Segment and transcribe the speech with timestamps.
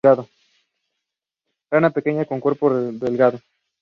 [1.69, 3.39] Rana pequeña con cuerpo delgado.